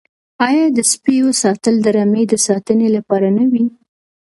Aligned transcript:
آیا 0.47 0.65
د 0.77 0.79
سپیو 0.91 1.27
ساتل 1.43 1.75
د 1.81 1.87
رمې 1.97 2.23
د 2.27 2.33
ساتنې 2.47 2.87
لپاره 2.95 3.27
نه 3.37 3.45
وي؟ 3.51 3.65